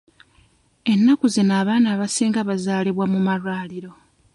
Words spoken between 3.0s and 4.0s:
mu amalwariro.